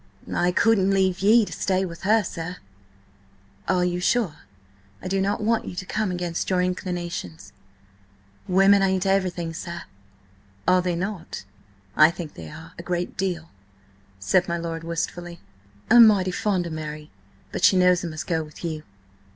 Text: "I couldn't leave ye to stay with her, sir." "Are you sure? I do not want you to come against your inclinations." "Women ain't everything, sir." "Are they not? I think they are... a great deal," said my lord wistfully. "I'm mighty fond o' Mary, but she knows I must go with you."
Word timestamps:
"I 0.33 0.51
couldn't 0.51 0.89
leave 0.89 1.19
ye 1.19 1.45
to 1.45 1.53
stay 1.53 1.85
with 1.85 2.01
her, 2.01 2.23
sir." 2.23 2.55
"Are 3.67 3.85
you 3.85 3.99
sure? 3.99 4.35
I 4.99 5.07
do 5.07 5.21
not 5.21 5.41
want 5.43 5.65
you 5.65 5.75
to 5.75 5.85
come 5.85 6.09
against 6.09 6.49
your 6.49 6.59
inclinations." 6.59 7.53
"Women 8.47 8.81
ain't 8.81 9.05
everything, 9.05 9.53
sir." 9.53 9.83
"Are 10.67 10.81
they 10.81 10.95
not? 10.95 11.43
I 11.95 12.09
think 12.09 12.33
they 12.33 12.49
are... 12.49 12.71
a 12.79 12.81
great 12.81 13.15
deal," 13.15 13.51
said 14.17 14.47
my 14.47 14.57
lord 14.57 14.83
wistfully. 14.83 15.39
"I'm 15.91 16.07
mighty 16.07 16.31
fond 16.31 16.65
o' 16.65 16.71
Mary, 16.71 17.11
but 17.51 17.63
she 17.63 17.77
knows 17.77 18.03
I 18.03 18.07
must 18.07 18.25
go 18.25 18.41
with 18.43 18.65
you." 18.65 18.81